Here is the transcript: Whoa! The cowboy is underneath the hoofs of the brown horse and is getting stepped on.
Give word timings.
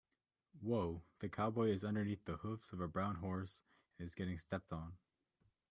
Whoa! 0.59 1.03
The 1.19 1.29
cowboy 1.29 1.69
is 1.69 1.83
underneath 1.83 2.25
the 2.25 2.37
hoofs 2.37 2.73
of 2.73 2.79
the 2.79 2.87
brown 2.87 3.17
horse 3.17 3.61
and 3.99 4.07
is 4.07 4.15
getting 4.15 4.39
stepped 4.39 4.71
on. 4.73 4.93